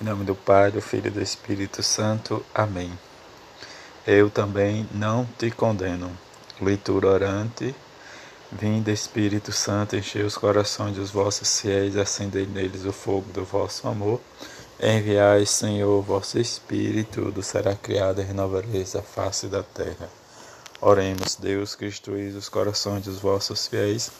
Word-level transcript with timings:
Em 0.00 0.04
nome 0.04 0.24
do 0.24 0.36
Pai, 0.36 0.70
do 0.70 0.80
Filho 0.80 1.08
e 1.08 1.10
do 1.10 1.20
Espírito 1.20 1.82
Santo. 1.82 2.46
Amém. 2.54 2.96
Eu 4.06 4.30
também 4.30 4.88
não 4.94 5.28
te 5.36 5.50
condeno. 5.50 6.08
Leitura 6.60 7.08
orante. 7.08 7.74
Vinde, 8.52 8.92
Espírito 8.92 9.50
Santo, 9.50 9.96
enchei 9.96 10.22
os 10.22 10.36
corações 10.36 10.94
dos 10.94 11.10
vossos 11.10 11.60
fiéis, 11.60 11.96
acendei 11.96 12.46
neles 12.46 12.84
o 12.84 12.92
fogo 12.92 13.32
do 13.32 13.44
vosso 13.44 13.88
amor. 13.88 14.20
Enviai, 14.80 15.44
Senhor, 15.44 16.00
vosso 16.00 16.38
Espírito, 16.38 17.22
tudo 17.22 17.42
será 17.42 17.74
criado 17.74 18.20
e 18.20 18.24
renovareis 18.24 18.94
a 18.94 19.02
face 19.02 19.48
da 19.48 19.64
terra. 19.64 20.08
Oremos, 20.80 21.34
Deus, 21.34 21.74
que 21.74 21.86
instruís 21.86 22.36
os 22.36 22.48
corações 22.48 23.02
dos 23.04 23.18
vossos 23.18 23.66
fiéis 23.66 24.12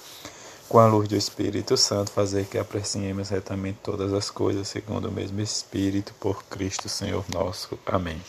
com 0.69 0.79
a 0.79 0.87
luz 0.87 1.09
do 1.09 1.16
Espírito 1.16 1.77
Santo, 1.79 2.11
fazer 2.11 2.45
que 2.45 2.59
apreciemos 2.59 3.30
retamente 3.30 3.79
todas 3.82 4.12
as 4.12 4.30
coisas 4.30 4.69
segundo 4.69 5.09
o 5.09 5.12
mesmo 5.12 5.41
Espírito, 5.41 6.12
por 6.21 6.45
Cristo 6.45 6.91
Senhor 6.91 7.24
nosso. 7.33 7.79
Amém. 7.87 8.20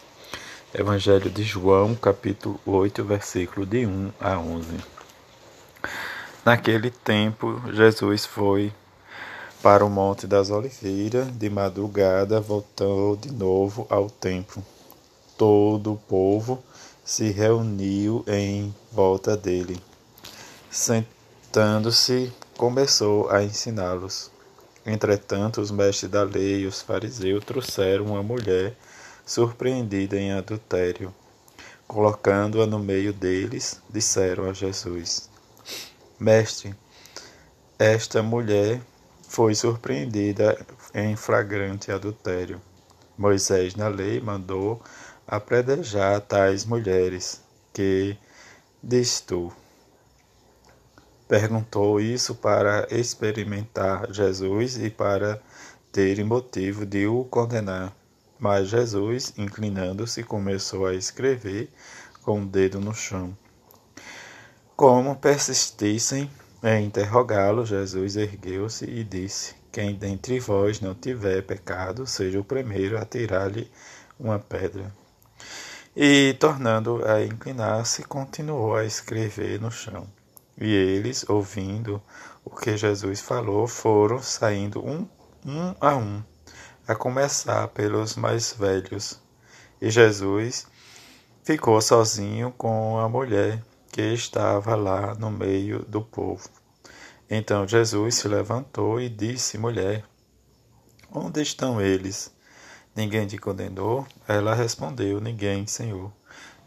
Evangelho 0.73 1.29
de 1.29 1.43
João, 1.43 1.93
capítulo 1.95 2.57
8, 2.65 3.03
versículo 3.03 3.65
de 3.65 3.85
1 3.85 4.11
a 4.21 4.39
11. 4.39 4.67
Naquele 6.45 6.89
tempo, 6.89 7.61
Jesus 7.73 8.25
foi 8.25 8.71
para 9.61 9.83
o 9.83 9.89
Monte 9.89 10.25
das 10.25 10.49
Oliveiras, 10.49 11.29
de 11.31 11.49
madrugada 11.49 12.39
voltou 12.39 13.17
de 13.17 13.31
novo 13.33 13.85
ao 13.89 14.09
templo. 14.09 14.63
Todo 15.37 15.93
o 15.93 15.97
povo 15.97 16.63
se 17.03 17.31
reuniu 17.31 18.23
em 18.25 18.73
volta 18.93 19.35
dele. 19.35 19.77
Sentou 20.71 21.18
Levantando-se, 21.49 22.31
começou 22.55 23.27
a 23.31 23.41
ensiná-los. 23.41 24.29
Entretanto, 24.85 25.59
os 25.59 25.71
mestres 25.71 26.11
da 26.11 26.21
lei 26.21 26.59
e 26.59 26.67
os 26.67 26.83
fariseus 26.83 27.43
trouxeram 27.43 28.05
uma 28.05 28.21
mulher 28.21 28.77
surpreendida 29.25 30.15
em 30.15 30.31
adultério. 30.31 31.11
Colocando-a 31.87 32.67
no 32.67 32.77
meio 32.77 33.11
deles, 33.11 33.81
disseram 33.89 34.47
a 34.47 34.53
Jesus: 34.53 35.27
Mestre, 36.19 36.75
esta 37.79 38.21
mulher 38.21 38.79
foi 39.27 39.55
surpreendida 39.55 40.55
em 40.93 41.15
flagrante 41.15 41.91
adultério. 41.91 42.61
Moisés, 43.17 43.73
na 43.73 43.87
lei, 43.87 44.21
mandou 44.21 44.83
apredejar 45.27 46.21
tais 46.21 46.63
mulheres. 46.63 47.41
Que 47.73 48.15
diz 48.83 49.19
tu? 49.19 49.51
Perguntou 51.29 52.01
isso 52.01 52.33
para 52.33 52.87
experimentar 52.89 54.11
Jesus 54.11 54.79
e 54.79 54.89
para 54.89 55.39
ter 55.91 56.25
motivo 56.25 56.87
de 56.87 57.05
o 57.05 57.23
condenar. 57.23 57.95
Mas 58.39 58.69
Jesus, 58.69 59.31
inclinando-se, 59.37 60.23
começou 60.23 60.87
a 60.87 60.95
escrever 60.95 61.69
com 62.23 62.41
o 62.41 62.45
dedo 62.47 62.81
no 62.81 62.95
chão. 62.95 63.37
Como 64.75 65.15
persistissem 65.17 66.31
em 66.63 66.85
interrogá-lo, 66.85 67.63
Jesus 67.63 68.15
ergueu-se 68.15 68.85
e 68.85 69.03
disse: 69.03 69.53
Quem 69.71 69.93
dentre 69.93 70.39
vós 70.39 70.81
não 70.81 70.95
tiver 70.95 71.43
pecado, 71.43 72.07
seja 72.07 72.39
o 72.39 72.43
primeiro 72.43 72.97
a 72.97 73.05
tirar-lhe 73.05 73.69
uma 74.19 74.39
pedra. 74.39 74.91
E, 75.95 76.35
tornando 76.39 77.05
a 77.05 77.23
inclinar-se, 77.23 78.03
continuou 78.03 78.75
a 78.75 78.83
escrever 78.83 79.61
no 79.61 79.69
chão. 79.69 80.07
E 80.59 80.73
eles, 80.73 81.23
ouvindo 81.29 82.01
o 82.43 82.49
que 82.49 82.75
Jesus 82.75 83.21
falou, 83.21 83.65
foram 83.65 84.21
saindo 84.21 84.85
um, 84.85 85.07
um 85.45 85.73
a 85.79 85.95
um, 85.95 86.21
a 86.85 86.93
começar 86.95 87.67
pelos 87.69 88.17
mais 88.17 88.53
velhos. 88.53 89.21
E 89.81 89.89
Jesus 89.89 90.67
ficou 91.43 91.81
sozinho 91.81 92.51
com 92.57 92.99
a 92.99 93.07
mulher 93.07 93.63
que 93.89 94.01
estava 94.01 94.75
lá 94.75 95.15
no 95.15 95.31
meio 95.31 95.79
do 95.85 96.01
povo. 96.01 96.49
Então 97.29 97.65
Jesus 97.65 98.15
se 98.15 98.27
levantou 98.27 98.99
e 98.99 99.07
disse: 99.07 99.57
Mulher, 99.57 100.03
onde 101.09 101.41
estão 101.41 101.79
eles? 101.79 102.33
Ninguém 102.93 103.27
te 103.27 103.37
condenou? 103.37 104.05
Ela 104.27 104.53
respondeu: 104.53 105.21
Ninguém, 105.21 105.65
Senhor. 105.67 106.11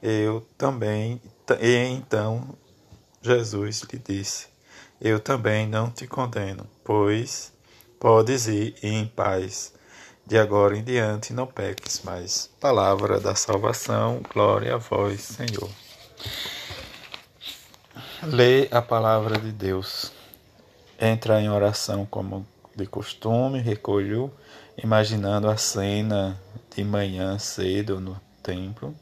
Eu 0.01 0.41
também. 0.57 1.21
E 1.61 1.77
então 1.77 2.57
Jesus 3.23 3.83
lhe 3.83 3.99
disse: 4.01 4.49
Eu 5.01 5.21
também 5.21 5.67
não 5.67 5.89
te 5.89 6.09
condeno, 6.09 6.67
pois 6.83 7.53
podes 8.01 8.49
ir 8.49 8.75
em 8.83 9.07
paz. 9.07 9.73
De 10.27 10.37
agora 10.37 10.77
em 10.77 10.83
diante 10.83 11.33
não 11.33 11.47
peques 11.47 12.03
mais. 12.03 12.51
Palavra 12.61 13.21
da 13.21 13.35
salvação, 13.35 14.23
glória 14.33 14.75
a 14.75 14.79
vós, 14.79 15.21
Senhor. 15.21 15.71
Lê 18.25 18.69
a 18.71 18.83
palavra 18.83 19.39
de 19.39 19.53
Deus. 19.53 20.13
Entra 21.01 21.41
em 21.41 21.49
oração 21.49 22.07
como 22.07 22.47
de 22.75 22.87
costume, 22.87 23.61
recolheu, 23.61 24.33
imaginando 24.77 25.49
a 25.49 25.57
cena 25.57 26.41
de 26.75 26.83
manhã 26.83 27.39
cedo 27.39 28.01
no 28.01 28.21
templo 28.43 28.95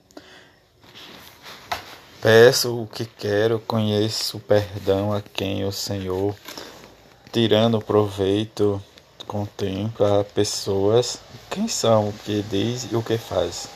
Peço 2.22 2.82
o 2.82 2.86
que 2.86 3.06
quero, 3.06 3.58
conheço 3.60 4.36
o 4.36 4.40
perdão 4.40 5.10
a 5.10 5.22
quem 5.22 5.64
o 5.64 5.72
Senhor, 5.72 6.36
tirando 7.32 7.80
proveito, 7.80 8.82
contempla 9.26 10.22
pessoas, 10.34 11.18
quem 11.48 11.66
são, 11.66 12.10
o 12.10 12.12
que 12.12 12.42
diz 12.42 12.92
e 12.92 12.94
o 12.94 13.02
que 13.02 13.16
faz. 13.16 13.70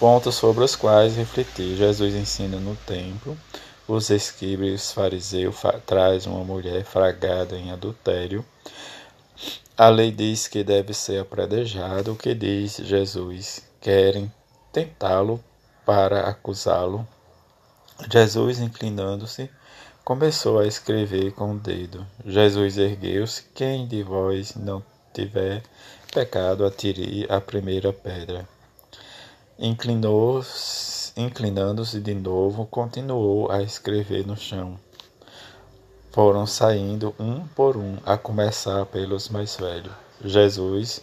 Pontos 0.00 0.34
sobre 0.34 0.64
os 0.64 0.74
quais 0.74 1.14
refletir. 1.14 1.76
Jesus 1.76 2.16
ensina 2.16 2.58
no 2.58 2.74
templo, 2.74 3.38
os 3.86 4.10
escribas 4.10 4.68
e 4.68 4.72
os 4.72 4.90
fariseus 4.90 5.56
traz 5.86 6.26
uma 6.26 6.42
mulher 6.42 6.84
fragada 6.84 7.56
em 7.56 7.70
adultério. 7.70 8.44
A 9.76 9.88
lei 9.88 10.10
diz 10.10 10.48
que 10.48 10.64
deve 10.64 10.92
ser 10.92 11.20
apredejado. 11.20 12.10
O 12.10 12.16
que 12.16 12.34
diz 12.34 12.78
Jesus? 12.78 13.62
Querem 13.80 14.32
tentá-lo 14.72 15.38
para 15.86 16.28
acusá-lo 16.28 17.06
Jesus, 18.06 18.60
inclinando-se, 18.60 19.50
começou 20.04 20.58
a 20.60 20.66
escrever 20.66 21.32
com 21.32 21.52
o 21.52 21.58
dedo. 21.58 22.06
Jesus 22.24 22.78
ergueu-se. 22.78 23.42
Quem 23.54 23.86
de 23.86 24.02
vós 24.02 24.54
não 24.54 24.82
tiver 25.12 25.62
pecado, 26.12 26.64
atire 26.64 27.26
a 27.28 27.40
primeira 27.40 27.92
pedra. 27.92 28.48
Inclinou-se, 29.58 31.12
inclinando-se 31.16 32.00
de 32.00 32.14
novo, 32.14 32.64
continuou 32.66 33.50
a 33.50 33.62
escrever 33.62 34.24
no 34.26 34.36
chão. 34.36 34.78
Foram 36.12 36.46
saindo 36.46 37.14
um 37.18 37.46
por 37.48 37.76
um, 37.76 37.96
a 38.06 38.16
começar 38.16 38.86
pelos 38.86 39.28
mais 39.28 39.56
velhos. 39.56 39.92
Jesus 40.24 41.02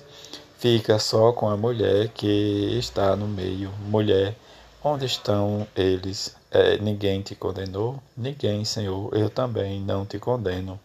fica 0.58 0.98
só 0.98 1.32
com 1.32 1.48
a 1.48 1.56
mulher 1.56 2.08
que 2.10 2.78
está 2.80 3.16
no 3.16 3.28
meio. 3.28 3.70
Mulher, 3.88 4.36
onde 4.86 5.06
estão 5.06 5.68
eles? 5.76 6.36
É, 6.52 6.78
ninguém 6.78 7.24
te 7.24 7.34
condenou? 7.34 8.02
Ninguém, 8.16 8.64
Senhor, 8.64 9.10
eu 9.18 9.32
também 9.32 9.82
não 9.82 10.06
te 10.06 10.20
condeno. 10.20 10.80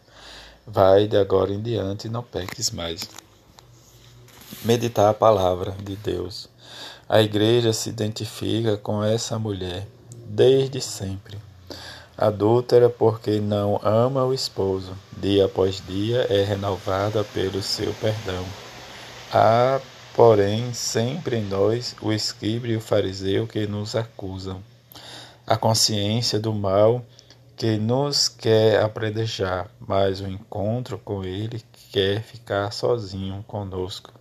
Vai 0.66 1.06
de 1.06 1.18
agora 1.18 1.52
em 1.52 1.60
diante 1.60 2.06
e 2.06 2.10
não 2.10 2.22
peques 2.22 2.70
mais. 2.70 3.06
Meditar 4.64 5.10
a 5.10 5.14
palavra 5.14 5.72
de 5.82 5.96
Deus. 5.96 6.48
A 7.06 7.20
igreja 7.20 7.74
se 7.74 7.90
identifica 7.90 8.78
com 8.78 9.04
essa 9.04 9.38
mulher 9.38 9.86
desde 10.26 10.80
sempre. 10.80 11.36
Adúltera 12.16 12.88
porque 12.88 13.38
não 13.38 13.78
ama 13.82 14.24
o 14.24 14.32
esposo, 14.32 14.96
dia 15.16 15.44
após 15.44 15.82
dia 15.86 16.26
é 16.30 16.42
renovada 16.42 17.22
pelo 17.22 17.62
seu 17.62 17.92
perdão. 17.94 18.44
Há, 19.32 19.80
porém, 20.20 20.74
sempre 20.74 21.38
em 21.38 21.44
nós 21.44 21.96
o 22.02 22.12
escriba 22.12 22.68
e 22.68 22.76
o 22.76 22.80
fariseu 22.80 23.46
que 23.46 23.66
nos 23.66 23.96
acusam 23.96 24.62
a 25.46 25.56
consciência 25.56 26.38
do 26.38 26.52
mal 26.52 27.02
que 27.56 27.78
nos 27.78 28.28
quer 28.28 28.82
apredejar, 28.82 29.70
mas 29.80 30.20
o 30.20 30.28
encontro 30.28 30.98
com 30.98 31.24
Ele 31.24 31.64
quer 31.90 32.20
ficar 32.20 32.70
sozinho 32.70 33.42
conosco. 33.48 34.12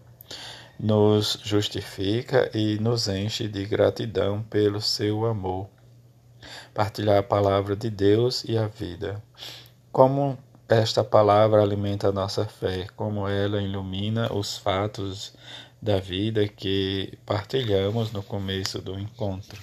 Nos 0.80 1.38
justifica 1.44 2.50
e 2.54 2.80
nos 2.80 3.10
enche 3.10 3.50
de 3.50 3.66
gratidão 3.66 4.42
pelo 4.44 4.80
seu 4.80 5.26
amor. 5.26 5.68
Partilhar 6.74 7.18
a 7.18 7.24
palavra 7.24 7.76
de 7.76 7.90
Deus 7.90 8.46
e 8.46 8.58
a 8.58 8.68
vida. 8.68 9.22
Como 9.92 10.38
esta 10.70 11.04
palavra 11.04 11.62
alimenta 11.62 12.08
a 12.08 12.12
nossa 12.14 12.46
fé, 12.46 12.88
como 12.96 13.28
ela 13.28 13.62
ilumina 13.62 14.32
os 14.32 14.58
fatos 14.58 15.34
da 15.82 16.00
vida 16.00 16.48
que 16.48 17.18
partilhamos 17.26 18.12
no 18.12 18.22
começo 18.22 18.82
do 18.82 19.00
encontro 19.00 19.58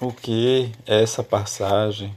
o 0.00 0.12
que 0.12 0.70
essa 0.86 1.22
passagem 1.22 2.14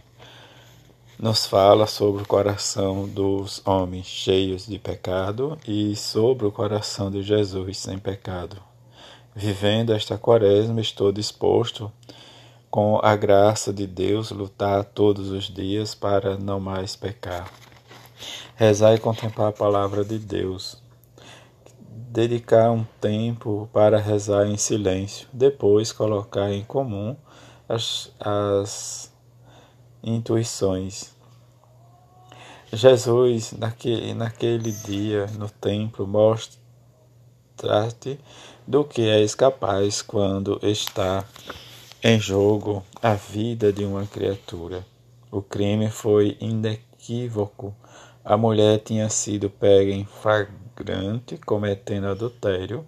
nos 1.18 1.46
fala 1.46 1.88
sobre 1.88 2.24
o 2.24 2.28
coração 2.28 3.08
dos 3.08 3.62
homens 3.66 4.06
cheios 4.06 4.66
de 4.68 4.78
pecado 4.78 5.58
e 5.68 5.96
sobre 5.96 6.46
o 6.46 6.52
coração 6.52 7.10
de 7.10 7.24
Jesus 7.24 7.78
sem 7.78 7.98
pecado. 7.98 8.58
Vivendo 9.34 9.94
esta 9.94 10.18
quaresma, 10.18 10.82
estou 10.82 11.12
disposto, 11.12 11.92
com 12.70 13.00
a 13.02 13.16
graça 13.16 13.72
de 13.72 13.88
Deus, 13.88 14.32
lutar 14.32 14.84
todos 14.84 15.30
os 15.32 15.46
dias 15.46 15.96
para 15.96 16.38
não 16.38 16.60
mais 16.60 16.96
pecar. 16.96 17.52
Rezar 18.56 18.94
e 18.94 19.00
contemplar 19.00 19.50
a 19.50 19.54
palavra 19.54 20.04
de 20.04 20.20
Deus. 20.20 20.89
Dedicar 22.12 22.72
um 22.72 22.84
tempo 23.00 23.70
para 23.72 24.00
rezar 24.00 24.48
em 24.48 24.58
silêncio, 24.58 25.28
depois 25.32 25.92
colocar 25.92 26.52
em 26.52 26.64
comum 26.64 27.16
as, 27.68 28.12
as 28.20 29.14
intuições. 30.02 31.14
Jesus, 32.74 33.52
naquele, 33.52 34.16
naquele 34.16 34.72
dia 34.72 35.28
no 35.38 35.48
templo, 35.50 36.08
mostra-te 36.08 36.60
do 38.68 38.84
que 38.84 39.08
és 39.08 39.36
capaz 39.36 40.02
quando 40.02 40.60
está 40.64 41.24
em 42.04 42.20
jogo 42.20 42.84
a 43.04 43.14
vida 43.14 43.72
de 43.72 43.86
uma 43.86 44.08
criatura. 44.08 44.84
O 45.32 45.44
crime 45.44 45.92
foi 45.92 46.36
inequívoco. 46.42 47.76
A 48.30 48.38
mulher 48.38 48.78
tinha 48.78 49.10
sido 49.10 49.50
pega 49.50 49.92
em 49.92 50.06
flagrante 50.06 51.36
cometendo 51.36 52.06
adultério. 52.06 52.86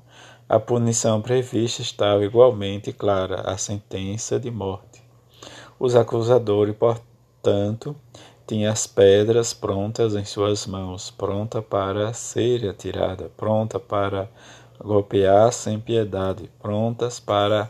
A 0.48 0.60
punição 0.60 1.20
prevista 1.20 1.82
estava 1.82 2.24
igualmente 2.24 2.94
clara, 2.94 3.42
a 3.42 3.58
sentença 3.58 4.40
de 4.40 4.52
morte. 4.52 5.02
Os 5.80 5.96
acusadores, 5.96 6.76
portanto, 6.76 7.96
tinham 8.46 8.72
as 8.72 8.86
pedras 8.86 9.52
prontas 9.52 10.14
em 10.14 10.24
suas 10.24 10.68
mãos, 10.68 11.10
pronta 11.10 11.60
para 11.60 12.14
ser 12.14 12.70
atirada, 12.70 13.32
pronta 13.36 13.80
para 13.80 14.30
golpear 14.78 15.52
sem 15.52 15.80
piedade, 15.80 16.52
prontas 16.62 17.20
para 17.20 17.68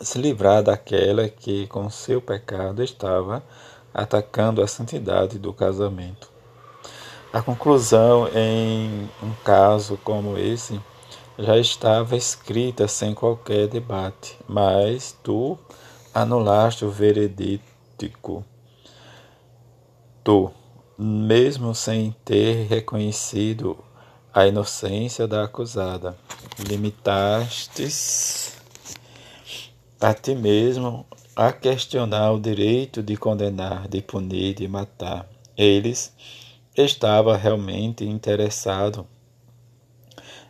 se 0.00 0.18
livrar 0.18 0.62
daquela 0.62 1.28
que 1.28 1.66
com 1.66 1.90
seu 1.90 2.22
pecado 2.22 2.82
estava 2.82 3.44
atacando 3.92 4.62
a 4.62 4.66
santidade 4.66 5.38
do 5.38 5.52
casamento. 5.52 6.37
A 7.30 7.42
conclusão 7.42 8.26
em 8.34 9.08
um 9.22 9.32
caso 9.44 9.98
como 10.02 10.38
esse 10.38 10.80
já 11.38 11.58
estava 11.58 12.16
escrita 12.16 12.88
sem 12.88 13.14
qualquer 13.14 13.68
debate, 13.68 14.38
mas 14.48 15.14
tu 15.22 15.58
anulaste 16.14 16.86
o 16.86 16.90
veredicto. 16.90 18.42
Tu, 20.24 20.50
mesmo 20.98 21.74
sem 21.74 22.16
ter 22.24 22.66
reconhecido 22.66 23.76
a 24.32 24.46
inocência 24.46 25.28
da 25.28 25.44
acusada, 25.44 26.16
limitastes 26.66 28.56
a 30.00 30.14
ti 30.14 30.34
mesmo 30.34 31.04
a 31.36 31.52
questionar 31.52 32.32
o 32.32 32.40
direito 32.40 33.02
de 33.02 33.18
condenar, 33.18 33.86
de 33.86 34.00
punir, 34.00 34.54
de 34.54 34.66
matar. 34.66 35.28
Eles 35.56 36.12
estava 36.82 37.36
realmente 37.36 38.04
interessado 38.04 39.06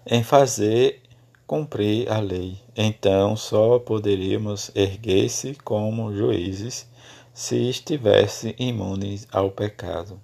em 0.06 0.22
fazer 0.22 1.02
cumprir 1.46 2.10
a 2.10 2.18
lei. 2.20 2.58
Então 2.76 3.36
só 3.36 3.78
poderíamos 3.78 4.70
erguer-se 4.74 5.54
como 5.64 6.14
juízes 6.14 6.88
se 7.32 7.68
estivesse 7.68 8.54
imunes 8.58 9.26
ao 9.32 9.50
pecado. 9.50 10.20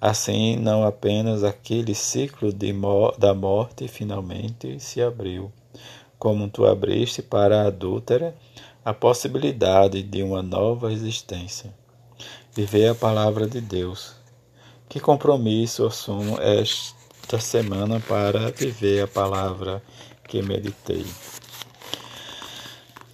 Assim, 0.00 0.56
não 0.56 0.84
apenas 0.84 1.42
aquele 1.42 1.94
ciclo 1.94 2.52
da 3.18 3.34
morte 3.34 3.88
finalmente 3.88 4.78
se 4.78 5.00
abriu, 5.00 5.50
como 6.18 6.48
tu 6.48 6.66
abriste 6.66 7.22
para 7.22 7.62
a 7.62 7.66
adúltera 7.68 8.36
a 8.84 8.92
possibilidade 8.92 10.02
de 10.02 10.22
uma 10.22 10.42
nova 10.42 10.92
existência. 10.92 11.74
Viver 12.54 12.88
a 12.88 12.94
palavra 12.94 13.48
de 13.48 13.60
Deus. 13.60 14.14
Que 14.88 15.00
compromisso 15.00 15.86
assumo 15.86 16.38
esta 16.40 17.38
semana 17.40 18.00
para 18.00 18.50
viver 18.50 19.02
a 19.02 19.08
palavra 19.08 19.82
que 20.28 20.40
meditei. 20.42 21.04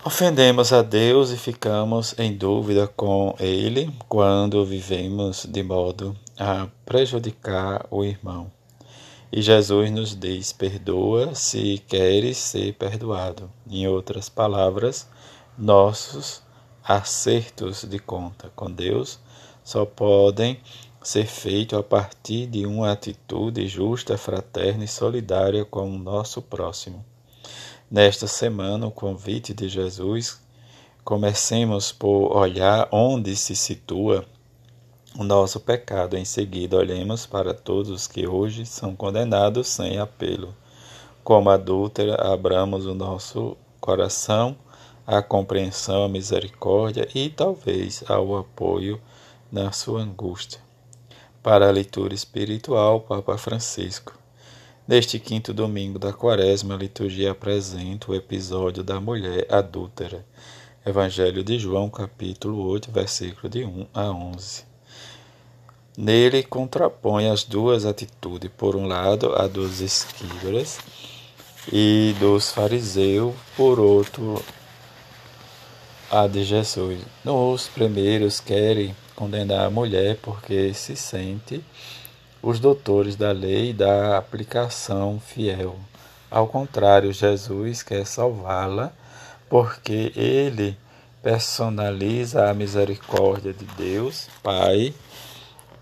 Ofendemos 0.04 0.72
a 0.72 0.82
Deus 0.82 1.30
e 1.30 1.36
ficamos 1.36 2.19
em 2.19 2.36
dúvida 2.36 2.88
com 2.88 3.34
Ele 3.38 3.88
quando 4.08 4.64
vivemos 4.64 5.46
de 5.48 5.62
modo 5.62 6.16
a 6.38 6.66
prejudicar 6.84 7.86
o 7.90 8.04
irmão. 8.04 8.50
E 9.30 9.40
Jesus 9.40 9.90
nos 9.90 10.19
diz: 10.19 10.52
perdoa 10.52 11.34
se 11.34 11.82
queres 11.88 12.36
ser 12.36 12.74
perdoado. 12.74 13.48
Em 13.70 13.86
outras 13.86 14.28
palavras, 14.28 15.08
nossos 15.56 16.42
acertos 16.84 17.84
de 17.84 17.98
conta 17.98 18.50
com 18.56 18.70
Deus 18.70 19.19
só 19.62 19.86
podem 19.86 20.60
ser 21.02 21.26
feitos 21.26 21.78
a 21.78 21.82
partir 21.82 22.46
de 22.46 22.64
uma 22.64 22.93
atitude 22.93 23.66
justa, 23.66 24.16
fraterna 24.16 24.84
e 24.84 24.88
solidária 24.88 25.64
com 25.64 25.90
o 25.90 25.99
nosso 25.99 26.40
próximo. 26.40 27.04
Nesta 27.90 28.26
semana, 28.26 28.87
o 28.87 28.90
convite 28.90 29.52
de 29.52 29.69
Jesus, 29.69 30.40
comecemos 31.04 31.93
por 31.93 32.37
olhar 32.37 32.88
onde 32.90 33.34
se 33.37 33.54
situa 33.56 34.25
o 35.19 35.25
nosso 35.25 35.60
pecado. 35.60 36.16
Em 36.16 36.25
seguida, 36.25 36.76
olhemos 36.76 37.26
para 37.26 37.52
todos 37.52 38.06
que 38.06 38.26
hoje 38.26 38.64
são 38.64 38.96
condenados 38.96 39.69
sem 39.69 39.98
apelo. 39.98 40.55
Como 41.22 41.50
adúltera, 41.50 42.14
abramos 42.32 42.87
o 42.87 42.94
nosso 42.94 43.56
coração 43.81 44.56
à 45.06 45.20
compreensão, 45.20 46.05
à 46.05 46.08
misericórdia 46.08 47.08
e 47.14 47.28
talvez 47.28 48.02
ao 48.08 48.37
apoio 48.37 49.00
na 49.50 49.70
sua 49.72 50.00
angústia. 50.00 50.71
Para 51.43 51.67
a 51.67 51.73
leitura 51.73 52.15
espiritual, 52.15 53.00
Papa 53.00 53.37
Francisco. 53.37 54.17
Neste 54.87 55.19
quinto 55.19 55.53
domingo 55.53 55.99
da 55.99 56.12
quaresma, 56.12 56.75
a 56.75 56.79
liturgia 56.79 57.33
apresenta 57.33 58.12
o 58.12 58.15
episódio 58.15 58.85
da 58.85 59.00
mulher 59.00 59.53
adúltera. 59.53 60.25
Evangelho 60.87 61.43
de 61.43 61.59
João, 61.59 61.91
capítulo 61.91 62.65
8, 62.69 62.93
versículo 62.93 63.49
de 63.49 63.65
1 63.65 63.89
a 63.93 64.12
11. 64.12 64.65
Nele 65.99 66.44
contrapõe 66.44 67.29
as 67.29 67.43
duas 67.43 67.85
atitudes, 67.85 68.49
por 68.56 68.77
um 68.77 68.87
lado 68.87 69.35
a 69.35 69.49
dos 69.49 69.81
escribas 69.81 70.79
e 71.72 72.15
dos 72.20 72.53
fariseus, 72.53 73.34
por 73.56 73.81
outro 73.81 74.41
a 76.08 76.29
de 76.29 76.44
Jesus. 76.44 77.01
Nos 77.25 77.67
primeiros 77.67 78.39
querem 78.39 78.94
condenar 79.14 79.66
a 79.66 79.70
mulher 79.70 80.19
porque 80.22 80.72
se 80.74 80.96
sente 80.96 81.62
os 82.42 82.58
doutores 82.58 83.14
da 83.14 83.31
lei 83.31 83.72
da 83.72 84.19
aplicação 84.19 85.20
fiel. 85.20 85.76
Ao 86.31 86.46
contrário, 86.46 87.12
Jesus 87.12 87.82
quer 87.82 88.06
salvá-la 88.06 88.92
porque 89.48 90.12
ele 90.16 90.76
personaliza 91.22 92.50
a 92.50 92.54
misericórdia 92.54 93.52
de 93.52 93.64
Deus, 93.76 94.28
Pai, 94.42 94.92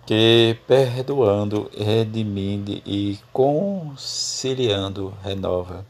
que 0.04 0.56
perdoando, 0.66 1.70
redimindo 1.76 2.72
e 2.84 3.18
conciliando 3.32 5.14
renova. 5.22 5.86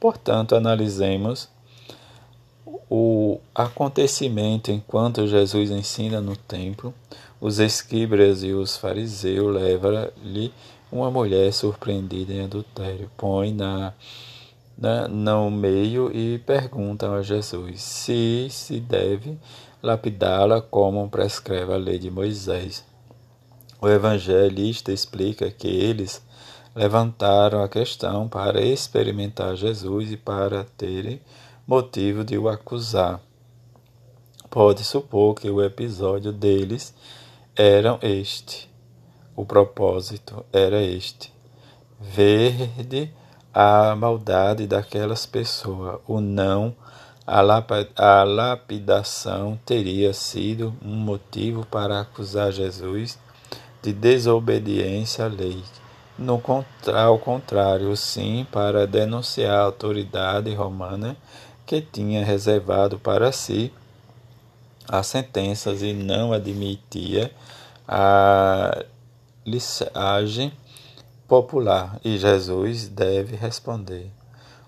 Portanto, 0.00 0.54
analisemos 0.54 1.48
o 2.90 3.40
acontecimento 3.54 4.70
enquanto 4.70 5.26
Jesus 5.26 5.70
ensina 5.70 6.20
no 6.20 6.36
templo, 6.36 6.92
os 7.40 7.58
escribas 7.58 8.42
e 8.42 8.52
os 8.52 8.76
fariseus 8.76 9.54
levam-lhe 9.54 10.52
uma 10.90 11.10
mulher 11.10 11.52
surpreendida 11.52 12.32
em 12.32 12.44
adultério, 12.44 13.10
põe 13.16 13.52
na, 13.52 13.92
na 14.76 15.06
no 15.08 15.50
meio 15.50 16.10
e 16.14 16.38
perguntam 16.38 17.14
a 17.14 17.22
Jesus 17.22 17.80
se 17.82 18.48
se 18.50 18.80
deve 18.80 19.38
lapidá-la 19.82 20.60
como 20.60 21.08
prescreve 21.08 21.72
a 21.72 21.76
lei 21.76 21.98
de 21.98 22.10
Moisés. 22.10 22.84
O 23.80 23.88
evangelista 23.88 24.90
explica 24.90 25.50
que 25.50 25.68
eles 25.68 26.20
levantaram 26.74 27.62
a 27.62 27.68
questão 27.68 28.28
para 28.28 28.60
experimentar 28.60 29.56
Jesus 29.56 30.12
e 30.12 30.16
para 30.16 30.64
terem 30.76 31.20
motivo 31.68 32.24
de 32.24 32.38
o 32.38 32.48
acusar. 32.48 33.20
Pode 34.48 34.82
supor 34.82 35.34
que 35.34 35.50
o 35.50 35.62
episódio 35.62 36.32
deles 36.32 36.94
era 37.54 37.98
este. 38.00 38.70
O 39.36 39.44
propósito 39.44 40.46
era 40.50 40.82
este: 40.82 41.30
ver 42.00 43.12
a 43.52 43.94
maldade 43.94 44.66
daquelas 44.66 45.26
pessoas, 45.26 46.00
o 46.08 46.22
não 46.22 46.74
a 47.26 47.42
lapidação 48.24 49.60
teria 49.66 50.14
sido 50.14 50.74
um 50.82 50.94
motivo 50.94 51.66
para 51.66 52.00
acusar 52.00 52.50
Jesus 52.50 53.18
de 53.82 53.92
desobediência 53.92 55.26
à 55.26 55.28
lei. 55.28 55.62
No, 56.18 56.42
ao 56.94 57.18
contrário, 57.18 57.94
sim, 57.94 58.46
para 58.50 58.86
denunciar 58.86 59.58
a 59.58 59.64
autoridade 59.64 60.52
romana 60.54 61.18
que 61.68 61.82
tinha 61.82 62.24
reservado 62.24 62.98
para 62.98 63.30
si 63.30 63.70
as 64.88 65.06
sentenças 65.06 65.82
e 65.82 65.92
não 65.92 66.32
admitia 66.32 67.30
a 67.86 68.86
listagem 69.44 70.50
popular. 71.28 72.00
E 72.02 72.16
Jesus 72.16 72.88
deve 72.88 73.36
responder. 73.36 74.10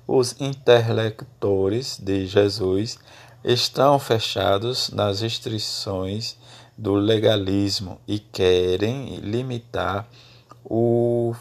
Os 0.07 0.39
interlocutores 0.39 1.99
de 1.99 2.27
Jesus 2.27 2.99
estão 3.43 3.99
fechados 3.99 4.91
nas 4.91 5.23
restrições 5.23 6.37
do 6.77 6.97
legalismo 6.97 7.99
e 8.07 8.19
querem 8.19 9.17
limitar 9.21 10.07
o 10.63 11.35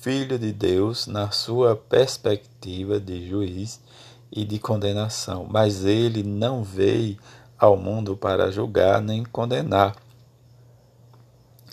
Filho 0.00 0.36
de 0.36 0.52
Deus 0.52 1.06
na 1.06 1.30
sua 1.30 1.76
perspectiva 1.76 2.98
de 2.98 3.28
juiz 3.28 3.80
e 4.30 4.44
de 4.44 4.58
condenação, 4.58 5.46
mas 5.48 5.84
ele 5.84 6.22
não 6.22 6.62
veio 6.62 7.18
ao 7.58 7.76
mundo 7.76 8.16
para 8.16 8.50
julgar 8.50 9.00
nem 9.00 9.24
condenar, 9.24 9.96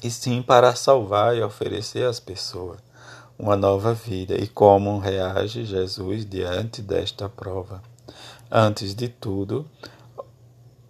e 0.04 0.10
sim 0.10 0.42
para 0.42 0.76
salvar 0.76 1.36
e 1.36 1.42
oferecer 1.42 2.06
às 2.06 2.20
pessoas 2.20 2.80
uma 3.38 3.56
nova 3.56 3.94
vida. 3.94 4.36
E 4.36 4.48
como 4.48 5.00
reage 5.00 5.66
Jesus 5.66 6.26
diante 6.26 6.82
desta 6.82 7.28
prova? 7.28 7.82
Antes 8.50 8.96
de 8.96 9.10
tudo, 9.10 9.66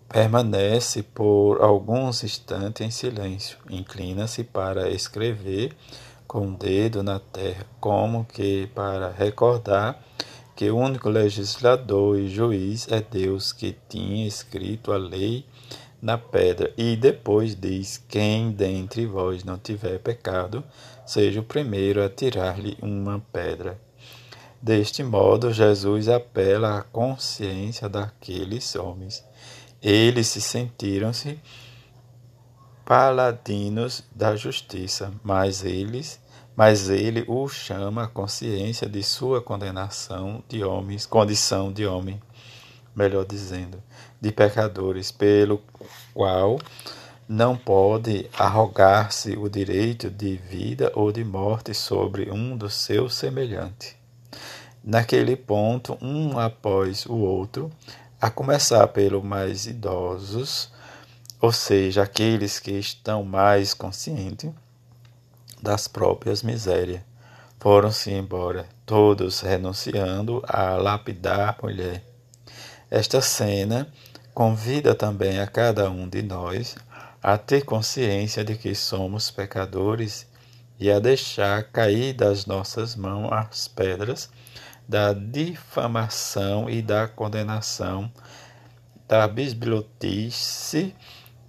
permanece 0.08 1.02
por 1.02 1.62
alguns 1.62 2.24
instantes 2.24 2.86
em 2.86 2.92
silêncio, 2.92 3.58
inclina-se 3.70 4.44
para 4.44 4.90
escrever 4.90 5.76
com 6.28 6.50
o 6.50 6.58
dedo 6.58 7.02
na 7.04 7.20
terra, 7.20 7.66
como 7.80 8.26
que 8.26 8.68
para 8.76 9.10
recordar 9.10 10.02
que 10.56 10.70
o 10.70 10.78
único 10.78 11.10
legislador 11.10 12.18
e 12.18 12.30
juiz 12.30 12.88
é 12.90 13.02
Deus 13.02 13.52
que 13.52 13.76
tinha 13.90 14.26
escrito 14.26 14.94
a 14.94 14.98
lei 14.98 15.46
na 16.02 16.18
pedra. 16.18 16.74
E 16.78 16.96
depois 16.96 17.56
diz: 17.56 18.02
Quem 18.08 18.52
dentre 18.52 19.06
vós 19.06 19.44
não 19.44 19.58
tiver 19.58 20.00
pecado, 20.00 20.64
seja 21.06 21.42
o 21.42 21.44
primeiro 21.44 22.04
a 22.04 22.10
tirar-lhe 22.10 22.78
uma 22.82 23.20
pedra. 23.34 23.80
Deste 24.62 25.04
modo, 25.04 25.54
Jesus 25.54 26.08
apela 26.08 26.80
à 26.80 26.82
consciência 26.82 27.90
daqueles 27.90 28.76
homens. 28.76 29.24
Eles 29.82 30.28
se 30.28 30.42
sentiram-se 30.42 31.40
paladinos 32.86 34.04
da 34.16 34.36
justiça, 34.36 35.12
mas 35.24 35.64
eles 35.66 36.20
mas 36.56 36.90
ele 36.90 37.26
o 37.28 37.48
chama 37.48 38.04
à 38.04 38.08
consciência 38.08 38.88
de 38.88 39.04
sua 39.04 39.42
condenação 39.42 40.44
de 40.48 40.64
homens, 40.64 41.06
condição 41.06 41.72
de 41.72 41.86
homem, 41.86 42.22
melhor 42.96 43.26
dizendo, 43.26 43.82
de 44.22 44.32
pecadores, 44.32 45.12
pelo 45.12 45.62
qual 46.14 46.60
não 47.28 47.58
pode 47.58 48.30
arrogar-se 48.38 49.36
o 49.36 49.50
direito 49.50 50.10
de 50.10 50.38
vida 50.38 50.92
ou 50.96 51.12
de 51.12 51.24
morte 51.24 51.74
sobre 51.74 52.32
um 52.32 52.56
dos 52.56 52.76
seus 52.76 53.16
semelhantes. 53.16 53.96
Naquele 54.84 55.36
ponto, 55.36 55.98
um 56.02 56.38
após 56.38 57.06
o 57.08 57.16
outro, 57.16 57.72
a 58.22 58.30
começar 58.30 58.88
pelos 58.90 59.24
mais 59.24 59.66
idosos, 59.66 60.72
ou 61.42 61.52
seja, 61.52 62.04
aqueles 62.04 62.60
que 62.60 62.72
estão 62.72 63.24
mais 63.24 63.74
conscientes, 63.74 64.52
das 65.66 65.88
próprias 65.88 66.44
misérias. 66.44 67.02
Foram-se 67.60 68.12
embora, 68.12 68.70
todos 68.86 69.42
renunciando 69.42 70.44
a 70.48 70.78
lapidar 70.78 71.50
a 71.50 71.62
mulher. 71.62 72.04
Esta 72.92 73.20
cena 73.20 73.88
convida 74.36 74.94
também 74.94 75.40
a 75.40 75.48
cada 75.48 75.90
um 75.90 76.08
de 76.08 76.22
nós 76.22 76.76
a 77.22 77.40
ter 77.40 77.66
consciência 77.66 78.44
de 78.44 78.56
que 78.56 78.76
somos 78.76 79.32
pecadores 79.32 80.28
e 80.80 80.92
a 80.92 81.00
deixar 81.00 81.64
cair 81.64 82.14
das 82.14 82.46
nossas 82.46 82.96
mãos 82.96 83.32
as 83.34 83.68
pedras 83.68 84.30
da 84.88 85.14
difamação 85.14 86.70
e 86.70 86.84
da 86.84 87.08
condenação, 87.08 88.12
da 89.08 89.28
bisbilhotice 89.28 90.94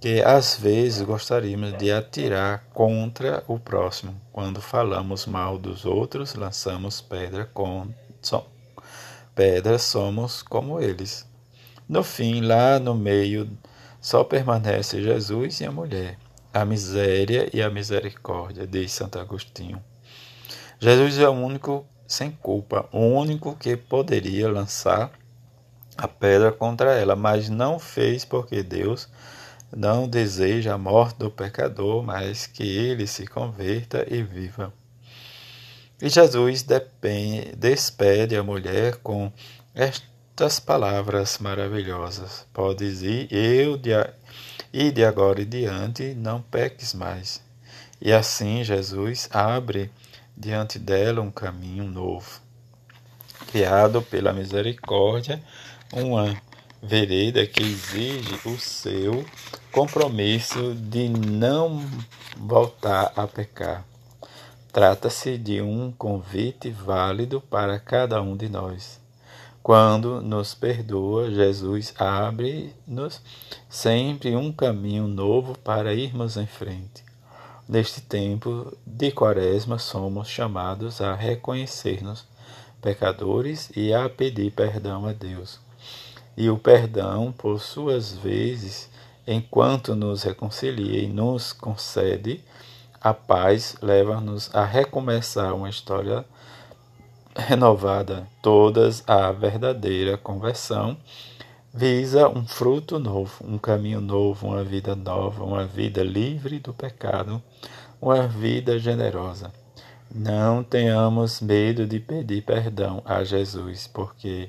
que 0.07 0.23
às 0.23 0.57
vezes 0.57 1.03
gostaríamos 1.03 1.77
de 1.79 1.91
atirar 1.91 2.65
contra 2.73 3.43
o 3.49 3.59
próximo. 3.59 4.15
Quando 4.33 4.63
falamos 4.63 5.27
mal 5.27 5.59
dos 5.59 5.85
outros, 5.85 6.37
lançamos 6.37 7.01
pedra 7.01 7.51
com 7.53 7.89
som. 8.23 8.47
pedra 9.35 9.81
somos 9.81 10.43
como 10.43 10.81
eles. 10.81 11.29
No 11.89 12.05
fim, 12.05 12.41
lá 12.41 12.79
no 12.79 12.95
meio, 12.95 13.51
só 14.01 14.23
permanece 14.23 15.03
Jesus 15.03 15.61
e 15.61 15.65
a 15.65 15.73
mulher, 15.73 16.17
a 16.55 16.65
miséria 16.65 17.51
e 17.53 17.61
a 17.61 17.69
misericórdia, 17.69 18.65
diz 18.65 18.93
Santo 18.93 19.19
Agostinho. 19.19 19.83
Jesus 20.79 21.19
é 21.19 21.29
o 21.29 21.33
único 21.33 21.85
sem 22.07 22.31
culpa, 22.31 22.89
o 22.93 23.01
único 23.01 23.57
que 23.57 23.77
poderia 23.77 24.49
lançar 24.49 25.11
a 25.99 26.07
pedra 26.07 26.53
contra 26.53 26.95
ela, 26.95 27.17
mas 27.17 27.49
não 27.49 27.81
fez 27.81 28.25
porque 28.25 28.63
Deus 28.63 29.09
não 29.77 30.09
deseja 30.09 30.73
a 30.73 30.79
morte 30.79 31.19
do 31.19 31.31
pecador, 31.31 32.03
mas 32.03 32.47
que 32.47 32.63
ele 32.63 33.07
se 33.07 33.27
converta 33.27 34.07
e 34.11 34.23
viva. 34.23 34.73
E 36.01 36.09
Jesus 36.09 36.65
despede 37.55 38.37
a 38.37 38.43
mulher 38.43 38.97
com 38.97 39.31
estas 39.75 40.59
palavras 40.59 41.37
maravilhosas. 41.39 42.47
Podes 42.55 43.03
ir, 43.03 43.29
eu 43.31 43.77
de, 43.77 43.91
e 44.73 44.91
de 44.91 45.05
agora 45.05 45.43
em 45.43 45.49
diante 45.49 46.15
não 46.15 46.41
peques 46.41 46.95
mais. 46.95 47.43
E 48.01 48.15
assim 48.15 48.65
Jesus 48.65 49.29
abre 49.31 49.91
diante 50.35 50.79
dela 50.79 51.21
um 51.21 51.31
caminho 51.31 51.85
novo, 51.85 52.41
criado 53.47 54.01
pela 54.01 54.33
misericórdia, 54.33 55.43
uma 55.93 56.35
vereda 56.87 57.45
que 57.45 57.63
exige 57.65 58.39
o 58.45 58.57
seu 58.59 59.25
compromisso 59.73 60.73
de 60.73 61.09
não 61.09 61.85
voltar 62.37 63.13
a 63.17 63.27
pecar. 63.27 63.85
Trata-se 64.73 65.37
de 65.37 65.61
um 65.61 65.91
convite 65.91 66.71
válido 66.71 67.41
para 67.41 67.79
cada 67.81 68.23
um 68.23 68.37
de 68.37 68.49
nós. 68.49 69.01
Quando 69.63 70.23
nos 70.23 70.55
perdoa, 70.55 71.29
Jesus 71.29 71.93
abre-nos 71.99 73.21
sempre 73.69 74.37
um 74.37 74.53
caminho 74.53 75.09
novo 75.09 75.59
para 75.59 75.93
irmos 75.93 76.37
em 76.37 76.47
frente. 76.47 77.05
Neste 77.69 78.01
tempo 78.01 78.73
de 78.87 79.11
Quaresma, 79.11 79.77
somos 79.77 80.29
chamados 80.29 81.01
a 81.01 81.17
reconhecer-nos 81.17 82.25
pecadores 82.81 83.73
e 83.75 83.93
a 83.93 84.09
pedir 84.09 84.53
perdão 84.53 85.05
a 85.05 85.13
Deus. 85.13 85.66
E 86.37 86.51
o 86.51 86.59
perdão, 86.59 87.33
por 87.33 87.61
suas 87.61 88.13
vezes, 88.13 88.91
enquanto 89.27 89.97
nos 89.97 90.23
reconcilia 90.23 91.03
e 91.03 91.07
nos 91.07 91.53
concede 91.53 92.45
a 93.01 93.15
paz, 93.15 93.77
leva-nos 93.81 94.55
a 94.55 94.65
recomeçar 94.65 95.55
uma 95.55 95.71
história 95.71 96.25
renovada. 97.35 98.29
Todas 98.43 99.03
a 99.07 99.31
verdadeira 99.33 100.17
conversão 100.17 100.97
visa 101.73 102.29
um 102.29 102.47
fruto 102.47 102.99
novo, 102.99 103.45
um 103.45 103.59
caminho 103.59 104.01
novo, 104.01 104.49
uma 104.49 104.65
vida 104.65 104.97
nova, 104.97 105.45
uma 105.45 105.67
vida 105.67 106.03
livre 106.03 106.59
do 106.59 106.73
pecado, 106.73 107.43
uma 108.01 108.27
vida 108.27 108.79
generosa. 108.79 109.53
Não 110.15 110.63
tenhamos 110.63 111.41
medo 111.41 111.87
de 111.87 112.01
pedir 112.01 112.43
perdão 112.43 113.03
a 113.05 113.23
Jesus, 113.25 113.87
porque 113.87 114.49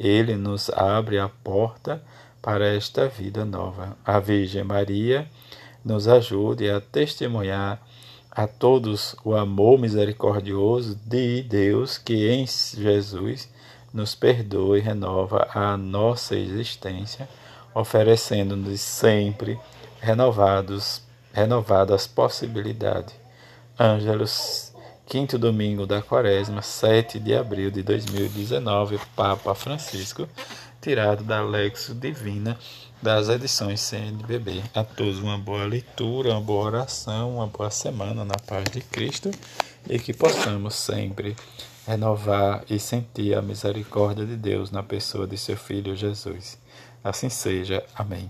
ele 0.00 0.34
nos 0.34 0.70
abre 0.70 1.18
a 1.18 1.28
porta 1.28 2.02
para 2.40 2.66
esta 2.74 3.06
vida 3.06 3.44
nova. 3.44 3.98
A 4.02 4.18
Virgem 4.18 4.64
Maria 4.64 5.28
nos 5.84 6.08
ajude 6.08 6.70
a 6.70 6.80
testemunhar 6.80 7.78
a 8.30 8.46
todos 8.46 9.14
o 9.22 9.34
amor 9.34 9.78
misericordioso 9.78 10.98
de 11.04 11.42
Deus 11.42 11.98
que 11.98 12.30
em 12.30 12.46
Jesus 12.46 13.50
nos 13.92 14.14
perdoa 14.14 14.78
e 14.78 14.80
renova 14.80 15.48
a 15.52 15.76
nossa 15.76 16.34
existência, 16.34 17.28
oferecendo-nos 17.74 18.80
sempre 18.80 19.60
renovados, 20.00 21.02
renovadas 21.30 22.06
possibilidades. 22.06 23.14
Ângelos 23.78 24.69
quinto 25.10 25.36
domingo 25.36 25.86
da 25.86 26.00
quaresma, 26.00 26.62
7 26.62 27.18
de 27.18 27.34
abril 27.34 27.68
de 27.68 27.82
2019, 27.82 28.96
Papa 29.16 29.56
Francisco 29.56 30.28
tirado 30.80 31.24
da 31.24 31.42
Lexo 31.42 31.92
Divina 31.96 32.56
das 33.02 33.28
edições 33.28 33.80
CNBB. 33.80 34.62
A 34.72 34.84
todos 34.84 35.18
uma 35.18 35.36
boa 35.36 35.64
leitura, 35.64 36.30
uma 36.30 36.40
boa 36.40 36.64
oração, 36.64 37.34
uma 37.34 37.48
boa 37.48 37.70
semana 37.70 38.24
na 38.24 38.36
paz 38.46 38.64
de 38.70 38.80
Cristo 38.82 39.32
e 39.88 39.98
que 39.98 40.14
possamos 40.14 40.76
sempre 40.76 41.34
renovar 41.88 42.62
e 42.70 42.78
sentir 42.78 43.34
a 43.34 43.42
misericórdia 43.42 44.24
de 44.24 44.36
Deus 44.36 44.70
na 44.70 44.84
pessoa 44.84 45.26
de 45.26 45.36
seu 45.36 45.56
Filho 45.56 45.96
Jesus. 45.96 46.56
Assim 47.02 47.28
seja. 47.28 47.82
Amém. 47.96 48.28